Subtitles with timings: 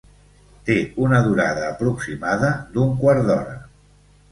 [0.69, 0.77] Té
[1.07, 3.57] una durada aproximada d'un quart hora.